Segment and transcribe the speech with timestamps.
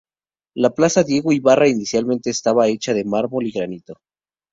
[0.55, 4.01] La Plaza Diego Ibarra inicialmente estaba hecha en mármol y granito.